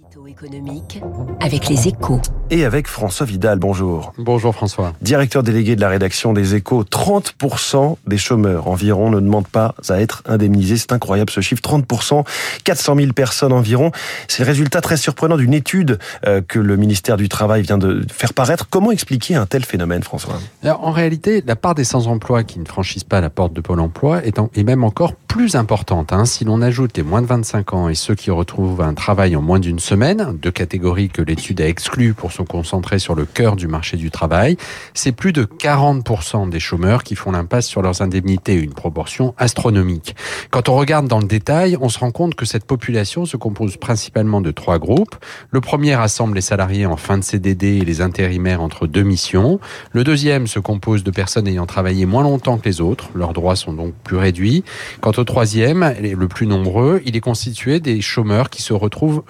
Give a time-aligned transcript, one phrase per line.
[0.00, 1.00] Édito économique
[1.40, 2.20] avec les échos.
[2.50, 4.12] Et avec François Vidal, bonjour.
[4.18, 4.92] Bonjour François.
[5.02, 10.00] Directeur délégué de la rédaction des échos, 30% des chômeurs environ ne demandent pas à
[10.00, 10.76] être indemnisés.
[10.78, 12.24] C'est incroyable ce chiffre, 30%,
[12.64, 13.92] 400 000 personnes environ.
[14.26, 18.04] C'est le résultat très surprenant d'une étude euh, que le ministère du Travail vient de
[18.12, 18.68] faire paraître.
[18.68, 20.40] Comment expliquer un tel phénomène, François?
[20.64, 23.80] Alors, En réalité, la part des sans-emploi qui ne franchissent pas la porte de Pôle
[23.80, 26.12] emploi est, en- est même encore plus importante.
[26.12, 26.24] hein.
[26.24, 29.42] Si l'on ajoute les moins de 25 ans et ceux qui retrouvent un travail en
[29.42, 33.54] moins d'une semaine, deux catégories que l'étude a exclues pour se concentrer sur le cœur
[33.54, 34.56] du marché du travail,
[34.94, 40.16] c'est plus de 40% des chômeurs qui font l'impasse sur leurs indemnités, une proportion astronomique.
[40.50, 43.76] Quand on regarde dans le détail, on se rend compte que cette population se compose
[43.76, 45.16] principalement de trois groupes.
[45.50, 49.60] Le premier rassemble les salariés en fin de CDD et les intérimaires entre deux missions.
[49.92, 53.10] Le deuxième se compose de personnes ayant travaillé moins longtemps que les autres.
[53.14, 54.64] Leurs droits sont donc plus réduits.
[55.02, 59.22] Quant au troisième, le plus nombreux, il est constitué des chômeurs qui se retrouvent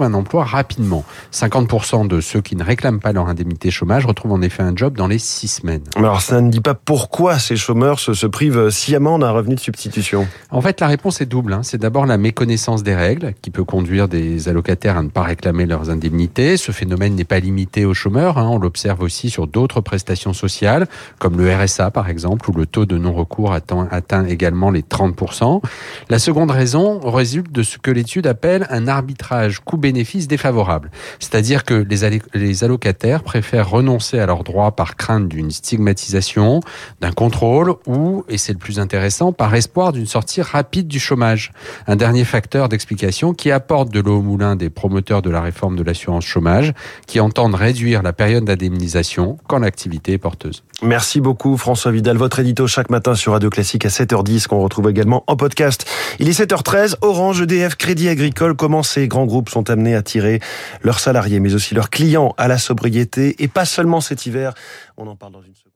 [0.00, 1.04] un emploi rapidement.
[1.32, 4.96] 50% de ceux qui ne réclament pas leur indemnité chômage retrouvent en effet un job
[4.96, 5.82] dans les six semaines.
[5.96, 9.60] Alors ça ne dit pas pourquoi ces chômeurs se, se privent sciemment d'un revenu de
[9.60, 10.26] substitution.
[10.50, 11.52] En fait, la réponse est double.
[11.52, 11.60] hein.
[11.62, 15.66] C'est d'abord la méconnaissance des règles qui peut conduire des allocataires à ne pas réclamer
[15.66, 16.56] leurs indemnités.
[16.56, 18.38] Ce phénomène n'est pas limité aux chômeurs.
[18.38, 18.48] hein.
[18.48, 20.86] On l'observe aussi sur d'autres prestations sociales,
[21.18, 25.60] comme le RSA par exemple, où le taux de non-recours atteint, atteint également les 30%.
[26.08, 30.90] La seconde raison résulte de ce que l'étude appelle un arbitrage coût-bénéfice défavorable.
[31.18, 36.60] C'est-à-dire que les, les allocataires préfèrent renoncer à leurs droits par crainte d'une stigmatisation,
[37.00, 41.52] d'un contrôle ou, et c'est le plus intéressant, par espoir d'une sortie rapide du chômage.
[41.88, 45.74] Un dernier facteur d'explication qui apporte de l'eau au moulin des promoteurs de la réforme
[45.74, 46.72] de l'assurance chômage,
[47.08, 50.62] qui entendent réduire la période d'indemnisation quand l'activité est porteuse.
[50.82, 54.90] Merci beaucoup François Vidal, votre édito chaque matin sur Radio Classique à 7h10 qu'on retrouve
[54.90, 55.86] également en podcast.
[56.18, 60.40] Il est 7h13, Orange, EDF, Crédit Agricole, comment ces grands groupes sont amenés à tirer
[60.82, 64.54] leurs salariés mais aussi leurs clients à la sobriété et pas seulement cet hiver,
[64.96, 65.72] on en parle dans une seconde.